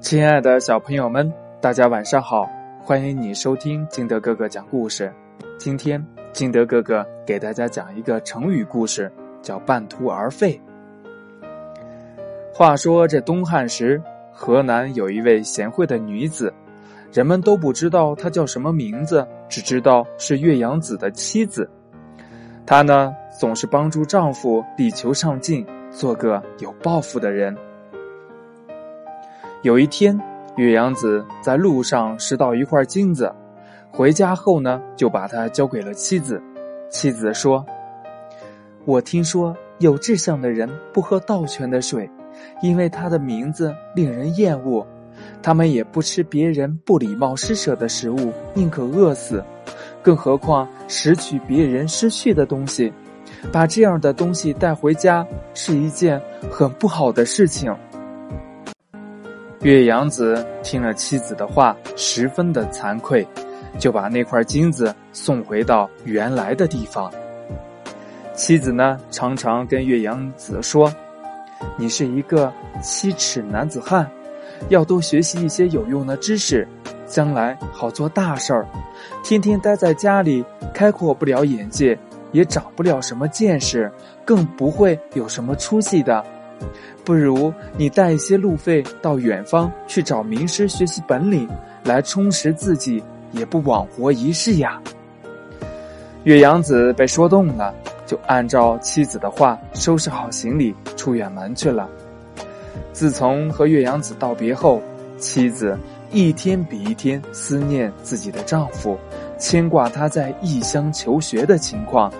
[0.00, 2.48] 亲爱的小朋友们，大家晚上好！
[2.80, 5.12] 欢迎你收听金德哥哥讲故事。
[5.58, 6.02] 今天
[6.32, 9.10] 金德哥哥给大家讲一个成语故事，
[9.42, 10.58] 叫“半途而废”。
[12.54, 14.00] 话说这东汉时，
[14.30, 16.54] 河南有一位贤惠的女子，
[17.12, 21.68] 人们都不知道她叫什么名字，只知道是岳阳子的妻子。
[22.64, 27.54] 她呢，总是帮助丈夫力求上进，做个有抱负的人。
[29.68, 30.18] 有一天，
[30.56, 33.30] 岳阳子在路上拾到一块金子，
[33.92, 36.42] 回家后呢，就把它交给了妻子。
[36.88, 37.62] 妻子说
[38.86, 42.10] ：“我听说有志向的人不喝倒泉的水，
[42.62, 44.82] 因为他的名字令人厌恶；
[45.42, 49.44] 他们也不吃别人不礼貌施舍的食物，宁可饿死。
[50.02, 52.90] 更何况拾取别人失去的东西，
[53.52, 56.18] 把这样的东西带回家是一件
[56.50, 57.70] 很不好的事情。”
[59.62, 63.26] 岳阳子听了妻子的话，十分的惭愧，
[63.76, 67.10] 就把那块金子送回到原来的地方。
[68.34, 70.92] 妻子呢，常常跟岳阳子说
[71.76, 74.08] ：“你是一个七尺男子汉，
[74.68, 76.66] 要多学习一些有用的知识，
[77.04, 78.64] 将来好做大事儿。
[79.24, 81.98] 天天待在家里，开阔不了眼界，
[82.30, 83.90] 也长不了什么见识，
[84.24, 86.24] 更不会有什么出息的。”
[87.04, 91.48] 不如你带一些路费到远方去找名师学习本领，
[91.84, 94.80] 来充实自己，也不枉活一世呀。
[96.24, 101.88] 岳阳子被说动了，就按照妻子的话收拾好行李，出远门去了。
[102.92, 104.82] 自从和岳阳子道别后，
[105.18, 105.78] 妻子
[106.10, 108.98] 一天比一天思念自己的丈夫，
[109.38, 112.12] 牵挂他在异乡求学的情况。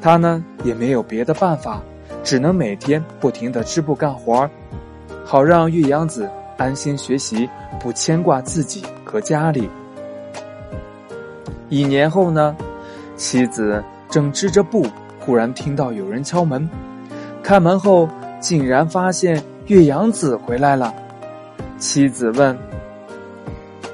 [0.00, 1.82] 他呢，也没有别的办法。
[2.26, 4.50] 只能每天不停的织布干活儿，
[5.24, 9.70] 好让岳阳子安心学习，不牵挂自己和家里。
[11.68, 12.56] 一年后呢，
[13.16, 14.84] 妻子正织着布，
[15.20, 16.68] 忽然听到有人敲门。
[17.44, 18.08] 开门后，
[18.40, 20.92] 竟然发现岳阳子回来了。
[21.78, 22.58] 妻子问：“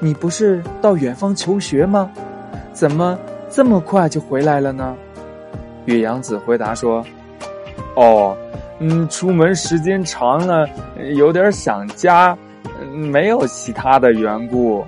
[0.00, 2.10] 你不是到远方求学吗？
[2.72, 3.18] 怎么
[3.50, 4.96] 这么快就回来了呢？”
[5.84, 7.04] 岳阳子回答说。
[7.94, 8.36] 哦，
[8.78, 10.68] 嗯，出门时间长了，
[11.14, 12.36] 有点想家，
[12.90, 14.84] 没有其他的缘故。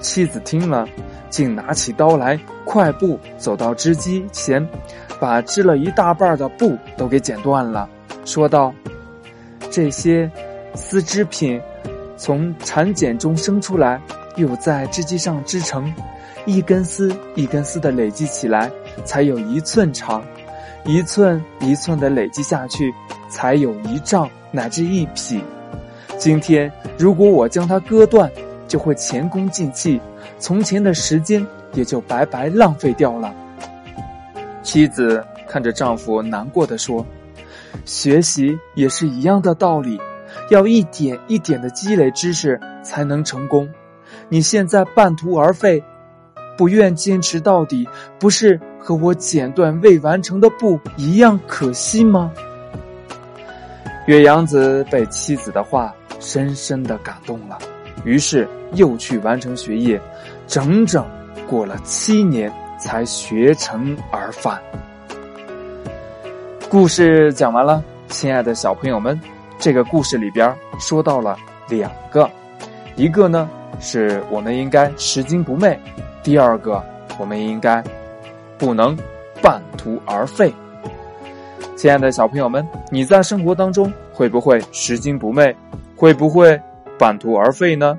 [0.00, 0.86] 妻子听了，
[1.30, 4.66] 竟拿起刀来，快步走到织机前，
[5.18, 7.88] 把织了一大半的布都给剪断了，
[8.24, 8.74] 说道
[9.70, 10.30] ：“这些
[10.74, 11.60] 丝织品
[12.16, 14.00] 从蚕茧中生出来，
[14.36, 15.92] 又在织机上织成，
[16.46, 18.70] 一根丝一根丝的累积起来，
[19.04, 20.22] 才有一寸长。”
[20.84, 22.92] 一寸一寸的累积下去，
[23.28, 25.42] 才有一丈乃至一匹。
[26.18, 28.30] 今天如果我将它割断，
[28.66, 30.00] 就会前功尽弃，
[30.38, 33.32] 从前的时间也就白白浪费掉了。
[34.62, 37.06] 妻子看着丈夫难过的说
[37.84, 40.00] ：“学习也是一样的道理，
[40.50, 43.68] 要一点一点的积累知识才能成功。
[44.28, 45.82] 你现在半途而废。”
[46.54, 47.88] 不愿坚持到底，
[48.20, 52.32] 不是和我剪断未完成的布一样可惜吗？
[54.06, 57.56] 岳阳子被妻子的话深深的感动了，
[58.04, 60.00] 于是又去完成学业，
[60.48, 61.06] 整整
[61.48, 64.60] 过了七年才学成而返。
[66.68, 69.18] 故事讲完了，亲爱的小朋友们，
[69.60, 71.36] 这个故事里边说到了
[71.68, 72.28] 两个，
[72.96, 75.78] 一个呢是我们应该拾金不昧。
[76.24, 76.82] 第二个，
[77.18, 77.82] 我们应该
[78.62, 78.96] 不能
[79.42, 80.54] 半途而废。
[81.74, 85.52] 亲爱的小朋友们，你在生活当中会不会拾金不昧？
[85.96, 86.56] 会不会
[86.96, 87.98] 半途而废呢？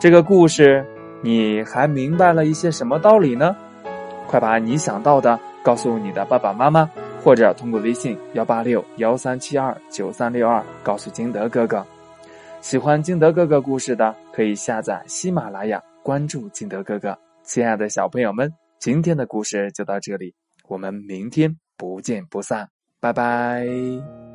[0.00, 0.84] 这个故事
[1.22, 3.56] 你还明白了一些什么道理呢？
[4.26, 6.90] 快把你想到的告诉你的爸爸妈妈，
[7.22, 11.86] 或者通过微信幺八六幺三七二九三六二告诉金德哥哥。
[12.60, 15.80] 喜欢金德哥哥故事的，可以下载喜马拉雅。
[16.02, 20.34] 关注金德哥哥，亲爱的小朋友们，今天的故事就到这里，
[20.68, 22.70] 我们明天不见不散，
[23.00, 24.27] 拜拜。